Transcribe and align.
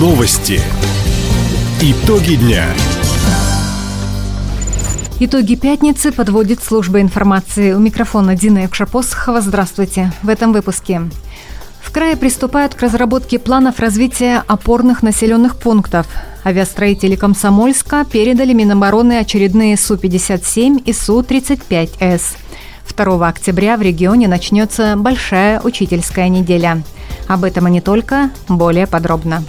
Новости. 0.00 0.58
Итоги 1.82 2.36
дня. 2.36 2.64
Итоги 5.18 5.56
пятницы 5.56 6.10
подводит 6.10 6.64
служба 6.64 7.02
информации. 7.02 7.74
У 7.74 7.78
микрофона 7.78 8.34
Дина 8.34 8.60
Якшапосхова. 8.60 9.42
Здравствуйте. 9.42 10.10
В 10.22 10.30
этом 10.30 10.54
выпуске. 10.54 11.02
В 11.82 11.92
крае 11.92 12.16
приступают 12.16 12.74
к 12.74 12.80
разработке 12.80 13.38
планов 13.38 13.78
развития 13.78 14.42
опорных 14.46 15.02
населенных 15.02 15.58
пунктов. 15.58 16.06
Авиастроители 16.46 17.14
Комсомольска 17.14 18.06
передали 18.10 18.54
Минобороны 18.54 19.18
очередные 19.18 19.76
Су-57 19.76 20.82
и 20.82 20.94
Су-35С. 20.94 22.22
2 22.96 23.28
октября 23.28 23.76
в 23.76 23.82
регионе 23.82 24.28
начнется 24.28 24.94
большая 24.96 25.60
учительская 25.60 26.30
неделя. 26.30 26.82
Об 27.28 27.44
этом 27.44 27.68
и 27.68 27.70
не 27.70 27.82
только, 27.82 28.30
более 28.48 28.86
подробно. 28.86 29.44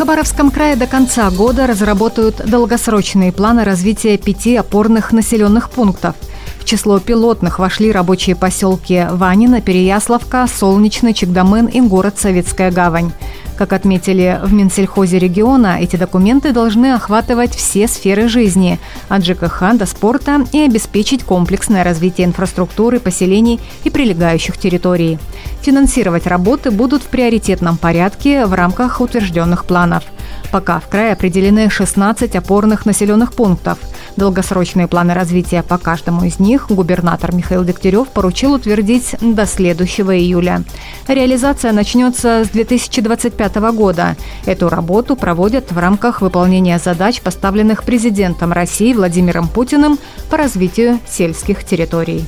Хабаровском 0.00 0.50
крае 0.50 0.76
до 0.76 0.86
конца 0.86 1.30
года 1.30 1.66
разработают 1.66 2.36
долгосрочные 2.46 3.32
планы 3.32 3.64
развития 3.64 4.16
пяти 4.16 4.56
опорных 4.56 5.12
населенных 5.12 5.68
пунктов– 5.68 6.14
в 6.60 6.64
число 6.66 7.00
пилотных 7.00 7.58
вошли 7.58 7.90
рабочие 7.90 8.36
поселки 8.36 9.06
Ванина, 9.10 9.60
Переяславка, 9.60 10.46
Солнечный, 10.46 11.14
Чегдамен 11.14 11.66
и 11.66 11.80
город 11.80 12.18
Советская 12.18 12.70
Гавань. 12.70 13.12
Как 13.60 13.74
отметили 13.74 14.40
в 14.42 14.54
Минсельхозе 14.54 15.18
региона, 15.18 15.76
эти 15.78 15.96
документы 15.96 16.52
должны 16.52 16.94
охватывать 16.94 17.54
все 17.54 17.88
сферы 17.88 18.26
жизни– 18.26 18.78
от 19.10 19.22
ЖКХ 19.22 19.74
до 19.74 19.84
спорта 19.84 20.46
и 20.50 20.60
обеспечить 20.60 21.24
комплексное 21.24 21.84
развитие 21.84 22.26
инфраструктуры, 22.26 23.00
поселений 23.00 23.60
и 23.84 23.90
прилегающих 23.90 24.56
территорий. 24.56 25.18
Финансировать 25.60 26.26
работы 26.26 26.70
будут 26.70 27.02
в 27.02 27.08
приоритетном 27.08 27.76
порядке 27.76 28.46
в 28.46 28.54
рамках 28.54 29.02
утвержденных 29.02 29.66
планов. 29.66 30.04
Пока 30.50 30.80
в 30.80 30.88
крае 30.88 31.12
определены 31.12 31.68
16 31.68 32.34
опорных 32.36 32.86
населенных 32.86 33.34
пунктов– 33.34 33.78
Долгосрочные 34.16 34.86
планы 34.86 35.14
развития 35.14 35.62
по 35.62 35.78
каждому 35.78 36.24
из 36.24 36.38
них 36.38 36.66
губернатор 36.68 37.34
Михаил 37.34 37.64
Дегтярев 37.64 38.08
поручил 38.08 38.54
утвердить 38.54 39.16
до 39.20 39.46
следующего 39.46 40.16
июля. 40.16 40.62
Реализация 41.08 41.72
начнется 41.72 42.44
с 42.44 42.48
2025 42.50 43.49
года. 43.72 44.16
Эту 44.46 44.68
работу 44.68 45.16
проводят 45.16 45.72
в 45.72 45.78
рамках 45.78 46.20
выполнения 46.20 46.78
задач, 46.78 47.20
поставленных 47.20 47.84
президентом 47.84 48.52
России 48.52 48.92
Владимиром 48.94 49.48
Путиным 49.48 49.98
по 50.30 50.36
развитию 50.36 51.00
сельских 51.08 51.64
территорий. 51.64 52.24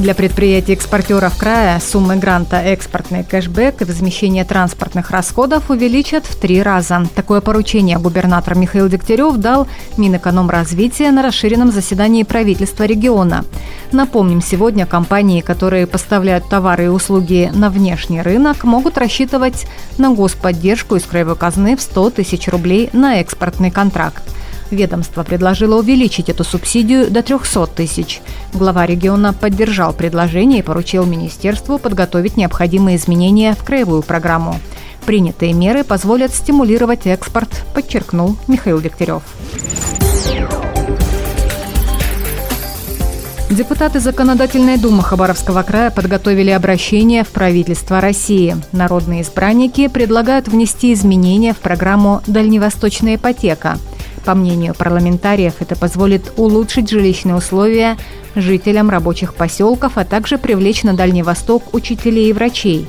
Для 0.00 0.14
предприятий-экспортеров 0.14 1.36
края 1.36 1.78
суммы 1.78 2.16
гранта 2.16 2.56
«Экспортный 2.56 3.22
кэшбэк» 3.22 3.82
и 3.82 3.84
возмещение 3.84 4.46
транспортных 4.46 5.10
расходов 5.10 5.68
увеличат 5.68 6.24
в 6.24 6.36
три 6.36 6.62
раза. 6.62 7.06
Такое 7.14 7.42
поручение 7.42 7.98
губернатор 7.98 8.54
Михаил 8.54 8.88
Дегтярев 8.88 9.36
дал 9.36 9.66
Минэкономразвития 9.98 11.12
на 11.12 11.20
расширенном 11.20 11.70
заседании 11.70 12.22
правительства 12.22 12.84
региона. 12.84 13.44
Напомним, 13.92 14.40
сегодня 14.40 14.86
компании, 14.86 15.42
которые 15.42 15.86
поставляют 15.86 16.48
товары 16.48 16.86
и 16.86 16.88
услуги 16.88 17.50
на 17.52 17.68
внешний 17.68 18.22
рынок, 18.22 18.64
могут 18.64 18.96
рассчитывать 18.96 19.66
на 19.98 20.14
господдержку 20.14 20.96
из 20.96 21.02
краевой 21.02 21.36
казны 21.36 21.76
в 21.76 21.82
100 21.82 22.08
тысяч 22.08 22.48
рублей 22.48 22.88
на 22.94 23.20
экспортный 23.20 23.70
контракт. 23.70 24.22
Ведомство 24.70 25.24
предложило 25.24 25.78
увеличить 25.78 26.28
эту 26.28 26.44
субсидию 26.44 27.10
до 27.10 27.22
300 27.22 27.66
тысяч. 27.68 28.20
Глава 28.54 28.86
региона 28.86 29.32
поддержал 29.32 29.92
предложение 29.92 30.60
и 30.60 30.62
поручил 30.62 31.04
министерству 31.04 31.78
подготовить 31.78 32.36
необходимые 32.36 32.96
изменения 32.96 33.54
в 33.54 33.64
краевую 33.64 34.02
программу. 34.02 34.60
Принятые 35.06 35.54
меры 35.54 35.82
позволят 35.82 36.32
стимулировать 36.32 37.06
экспорт, 37.06 37.64
подчеркнул 37.74 38.36
Михаил 38.46 38.80
Дегтярев. 38.80 39.22
Депутаты 43.50 43.98
Законодательной 43.98 44.78
думы 44.78 45.02
Хабаровского 45.02 45.64
края 45.64 45.90
подготовили 45.90 46.50
обращение 46.50 47.24
в 47.24 47.30
правительство 47.30 48.00
России. 48.00 48.56
Народные 48.70 49.22
избранники 49.22 49.88
предлагают 49.88 50.46
внести 50.46 50.92
изменения 50.92 51.52
в 51.52 51.58
программу 51.58 52.22
«Дальневосточная 52.28 53.16
ипотека». 53.16 53.78
По 54.24 54.34
мнению 54.34 54.74
парламентариев, 54.74 55.54
это 55.60 55.76
позволит 55.76 56.32
улучшить 56.36 56.90
жилищные 56.90 57.36
условия 57.36 57.96
жителям 58.34 58.90
рабочих 58.90 59.34
поселков, 59.34 59.92
а 59.96 60.04
также 60.04 60.38
привлечь 60.38 60.82
на 60.82 60.94
Дальний 60.94 61.22
Восток 61.22 61.74
учителей 61.74 62.30
и 62.30 62.32
врачей, 62.32 62.86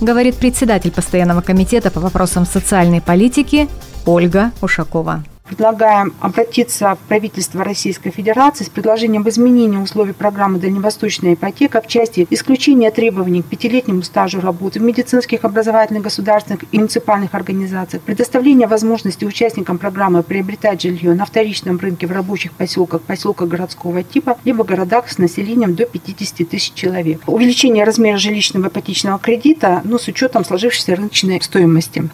говорит 0.00 0.36
председатель 0.36 0.90
постоянного 0.90 1.40
комитета 1.40 1.90
по 1.90 2.00
вопросам 2.00 2.46
социальной 2.46 3.00
политики 3.00 3.68
Ольга 4.06 4.52
Ушакова 4.62 5.24
предлагаем 5.48 6.14
обратиться 6.20 6.94
в 6.94 7.08
правительство 7.08 7.64
Российской 7.64 8.10
Федерации 8.10 8.64
с 8.64 8.68
предложением 8.68 9.22
в 9.22 9.28
изменении 9.28 9.78
условий 9.78 10.12
программы 10.12 10.58
«Дальневосточная 10.58 11.34
ипотека» 11.34 11.80
в 11.80 11.86
части 11.86 12.26
исключения 12.30 12.90
требований 12.90 13.42
к 13.42 13.46
пятилетнему 13.46 14.02
стажу 14.02 14.40
работы 14.40 14.78
в 14.78 14.82
медицинских, 14.82 15.44
образовательных, 15.44 16.02
государственных 16.02 16.64
и 16.70 16.78
муниципальных 16.78 17.34
организациях, 17.34 18.02
предоставления 18.02 18.66
возможности 18.66 19.24
участникам 19.24 19.78
программы 19.78 20.22
приобретать 20.22 20.82
жилье 20.82 21.14
на 21.14 21.24
вторичном 21.24 21.78
рынке 21.78 22.06
в 22.06 22.12
рабочих 22.12 22.52
поселках, 22.52 23.02
поселках 23.02 23.48
городского 23.48 24.02
типа, 24.02 24.38
либо 24.44 24.64
городах 24.64 25.10
с 25.10 25.18
населением 25.18 25.74
до 25.74 25.86
50 25.86 26.48
тысяч 26.48 26.72
человек. 26.74 27.22
Увеличение 27.26 27.84
размера 27.84 28.18
жилищного 28.18 28.68
ипотечного 28.68 29.18
кредита, 29.18 29.80
но 29.84 29.98
с 29.98 30.08
учетом 30.08 30.44
сложившейся 30.44 30.94
рыночной 30.96 31.40
стоимости. 31.40 32.10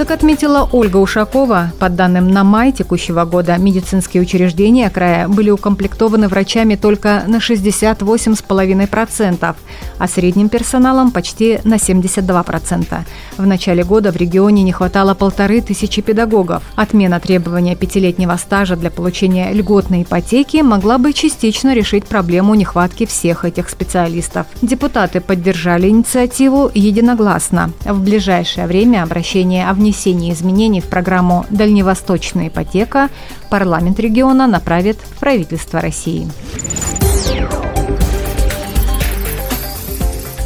Как 0.00 0.10
отметила 0.12 0.66
Ольга 0.72 0.96
Ушакова, 0.96 1.72
по 1.78 1.90
данным 1.90 2.30
на 2.30 2.42
май 2.42 2.72
текущего 2.72 3.26
года, 3.26 3.58
медицинские 3.58 4.22
учреждения 4.22 4.88
края 4.88 5.28
были 5.28 5.50
укомплектованы 5.50 6.26
врачами 6.26 6.76
только 6.76 7.24
на 7.26 7.36
68,5%, 7.36 9.54
а 9.98 10.08
средним 10.08 10.48
персоналом 10.48 11.10
почти 11.10 11.60
на 11.64 11.74
72%. 11.74 13.00
В 13.36 13.46
начале 13.46 13.84
года 13.84 14.10
в 14.10 14.16
регионе 14.16 14.62
не 14.62 14.72
хватало 14.72 15.12
полторы 15.12 15.60
тысячи 15.60 16.00
педагогов. 16.00 16.62
Отмена 16.76 17.20
требования 17.20 17.76
пятилетнего 17.76 18.38
стажа 18.38 18.76
для 18.76 18.90
получения 18.90 19.52
льготной 19.52 20.04
ипотеки 20.04 20.62
могла 20.62 20.96
бы 20.96 21.12
частично 21.12 21.74
решить 21.74 22.06
проблему 22.06 22.54
нехватки 22.54 23.04
всех 23.04 23.44
этих 23.44 23.68
специалистов. 23.68 24.46
Депутаты 24.62 25.20
поддержали 25.20 25.90
инициативу 25.90 26.70
единогласно. 26.72 27.72
В 27.84 28.02
ближайшее 28.02 28.66
время 28.66 29.02
обращение 29.02 29.68
о 29.68 29.74
внесении 29.74 29.89
внесении 29.90 30.32
изменений 30.32 30.80
в 30.80 30.86
программу 30.86 31.46
«Дальневосточная 31.50 32.46
ипотека» 32.46 33.08
парламент 33.50 33.98
региона 33.98 34.46
направит 34.46 34.98
в 34.98 35.18
правительство 35.18 35.80
России. 35.80 36.28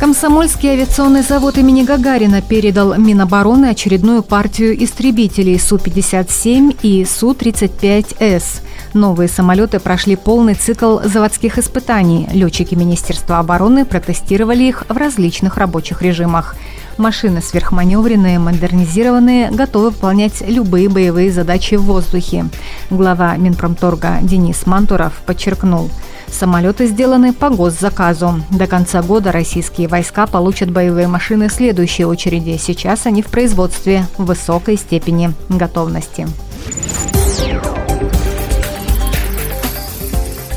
Комсомольский 0.00 0.70
авиационный 0.70 1.22
завод 1.22 1.58
имени 1.58 1.82
Гагарина 1.82 2.40
передал 2.40 2.94
Минобороны 2.96 3.66
очередную 3.66 4.22
партию 4.22 4.82
истребителей 4.82 5.58
Су-57 5.58 6.78
и 6.82 7.04
Су-35С. 7.04 8.62
Новые 8.94 9.28
самолеты 9.28 9.78
прошли 9.78 10.16
полный 10.16 10.54
цикл 10.54 11.00
заводских 11.04 11.58
испытаний. 11.58 12.28
Летчики 12.32 12.74
Министерства 12.74 13.38
обороны 13.38 13.84
протестировали 13.84 14.64
их 14.64 14.84
в 14.88 14.96
различных 14.96 15.58
рабочих 15.58 16.00
режимах. 16.00 16.56
Машины 16.96 17.42
сверхманевренные, 17.42 18.38
модернизированные, 18.38 19.50
готовы 19.50 19.90
выполнять 19.90 20.42
любые 20.46 20.88
боевые 20.88 21.32
задачи 21.32 21.74
в 21.74 21.82
воздухе. 21.82 22.46
Глава 22.90 23.36
Минпромторга 23.36 24.18
Денис 24.22 24.66
Мантуров 24.66 25.12
подчеркнул, 25.26 25.90
Самолеты 26.34 26.86
сделаны 26.86 27.32
по 27.32 27.48
госзаказу. 27.48 28.42
До 28.50 28.66
конца 28.66 29.02
года 29.02 29.30
российские 29.30 29.86
войска 29.86 30.26
получат 30.26 30.70
боевые 30.70 31.06
машины 31.06 31.48
следующей 31.48 32.04
очереди. 32.04 32.58
Сейчас 32.60 33.06
они 33.06 33.22
в 33.22 33.26
производстве 33.26 34.06
в 34.18 34.24
высокой 34.24 34.76
степени 34.76 35.32
готовности. 35.48 36.26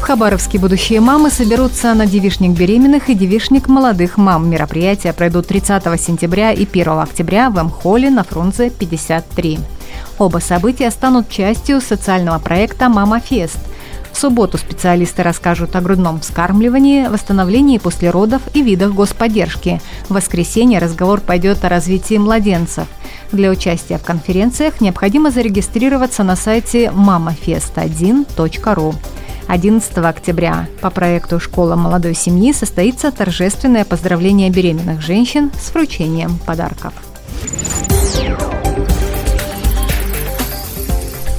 Хабаровские 0.07 0.61
будущие 0.61 1.01
мамы 1.01 1.29
соберутся 1.29 1.93
на 1.93 2.05
девишник 2.05 2.57
беременных 2.57 3.09
и 3.09 3.13
девишник 3.13 3.67
молодых 3.67 4.15
мам. 4.15 4.49
Мероприятия 4.49 5.11
пройдут 5.11 5.47
30 5.47 5.83
сентября 5.99 6.53
и 6.53 6.65
1 6.65 6.99
октября 6.99 7.49
в 7.49 7.57
М-холле 7.57 8.09
на 8.09 8.23
Фрунзе 8.23 8.69
53. 8.69 9.59
Оба 10.17 10.37
события 10.37 10.91
станут 10.91 11.29
частью 11.29 11.81
социального 11.81 12.39
проекта 12.39 12.87
«Мама 12.87 13.19
Фест». 13.19 13.57
В 14.13 14.17
субботу 14.17 14.57
специалисты 14.57 15.23
расскажут 15.23 15.75
о 15.75 15.81
грудном 15.81 16.21
вскармливании, 16.21 17.07
восстановлении 17.07 17.77
после 17.77 18.09
родов 18.09 18.41
и 18.53 18.61
видах 18.61 18.93
господдержки. 18.93 19.81
В 20.07 20.13
воскресенье 20.13 20.79
разговор 20.79 21.19
пойдет 21.19 21.65
о 21.65 21.69
развитии 21.69 22.17
младенцев. 22.17 22.87
Для 23.33 23.51
участия 23.51 23.97
в 23.97 24.03
конференциях 24.03 24.79
необходимо 24.79 25.31
зарегистрироваться 25.31 26.23
на 26.23 26.37
сайте 26.37 26.85
mamafest1.ru. 26.85 28.95
11 29.47 29.97
октября 29.99 30.67
по 30.81 30.89
проекту 30.89 31.39
«Школа 31.39 31.75
молодой 31.75 32.13
семьи» 32.13 32.51
состоится 32.51 33.11
торжественное 33.11 33.85
поздравление 33.85 34.49
беременных 34.49 35.01
женщин 35.01 35.51
с 35.57 35.73
вручением 35.73 36.37
подарков. 36.45 36.93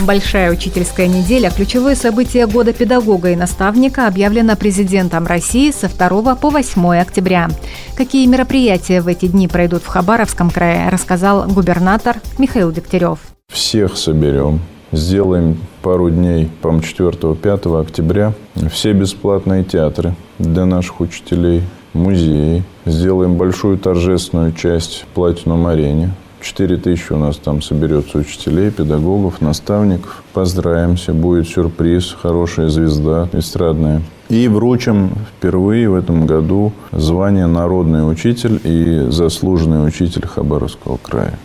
Большая 0.01 0.51
учительская 0.51 1.07
неделя– 1.07 1.51
ключевое 1.55 1.95
событие 1.95 2.47
года 2.47 2.73
педагога 2.73 3.31
и 3.31 3.37
наставника 3.37 4.07
объявлено 4.07 4.57
президентом 4.57 5.27
России 5.27 5.71
со 5.71 5.89
2 5.89 6.35
по 6.37 6.49
8 6.49 6.97
октября. 6.97 7.51
Какие 7.95 8.27
мероприятия 8.27 9.03
в 9.03 9.09
эти 9.09 9.27
дни 9.27 9.49
пройдут 9.49 9.83
в 9.83 9.87
Хабаровском 9.89 10.51
крае, 10.51 10.89
рассказал 10.89 11.47
губернатор 11.47 12.23
Михаил 12.39 12.73
Дегтярев. 12.73 13.19
Всех 13.53 13.99
соберем, 13.99 14.61
сделаем 14.93 15.59
пару 15.83 16.11
дней, 16.11 16.51
по 16.63 16.69
4-5 16.69 17.81
октября, 17.81 18.33
все 18.71 18.93
бесплатные 18.93 19.65
театры 19.65 20.15
для 20.39 20.67
наших 20.67 21.01
учителей, 21.01 21.63
музеи. 21.93 22.65
Сделаем 22.87 23.37
большую 23.37 23.79
торжественную 23.79 24.53
часть 24.53 25.03
в 25.03 25.15
Платинум-арене. 25.15 26.13
4 26.41 26.77
тысячи 26.77 27.13
у 27.13 27.19
нас 27.19 27.37
там 27.37 27.61
соберется 27.63 28.19
учителей, 28.19 28.71
педагогов, 28.71 29.41
наставников. 29.41 30.23
Поздравимся, 30.33 31.13
будет 31.13 31.49
сюрприз, 31.49 32.17
хорошая 32.21 32.69
звезда 32.69 33.29
эстрадная. 33.33 34.03
И 34.29 34.47
вручим 34.47 35.11
впервые 35.37 35.89
в 35.89 35.95
этом 35.95 36.27
году 36.27 36.73
звание 36.93 37.47
«Народный 37.47 38.09
учитель» 38.09 38.61
и 38.63 39.11
«Заслуженный 39.11 39.87
учитель 39.87 40.27
Хабаровского 40.27 40.99
края». 40.99 41.39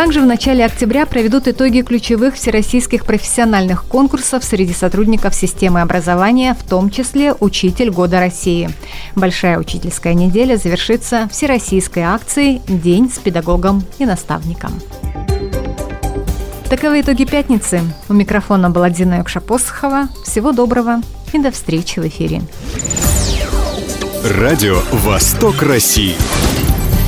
Также 0.00 0.22
в 0.22 0.24
начале 0.24 0.64
октября 0.64 1.04
проведут 1.04 1.46
итоги 1.46 1.82
ключевых 1.82 2.34
всероссийских 2.34 3.04
профессиональных 3.04 3.84
конкурсов 3.84 4.42
среди 4.42 4.72
сотрудников 4.72 5.34
системы 5.34 5.82
образования, 5.82 6.56
в 6.58 6.66
том 6.66 6.88
числе 6.88 7.34
«Учитель 7.34 7.90
года 7.90 8.18
России». 8.18 8.70
Большая 9.14 9.58
учительская 9.58 10.14
неделя 10.14 10.56
завершится 10.56 11.28
всероссийской 11.30 12.04
акцией 12.04 12.62
«День 12.66 13.12
с 13.12 13.18
педагогом 13.18 13.84
и 13.98 14.06
наставником». 14.06 14.72
Таковы 16.70 17.02
итоги 17.02 17.26
пятницы. 17.26 17.82
У 18.08 18.14
микрофона 18.14 18.70
была 18.70 18.88
Дина 18.88 19.18
Юкшапосхова. 19.18 20.08
Всего 20.24 20.52
доброго 20.52 21.02
и 21.34 21.38
до 21.38 21.50
встречи 21.50 22.00
в 22.00 22.08
эфире. 22.08 22.40
Радио 24.24 24.80
«Восток 24.92 25.60
России». 25.60 26.14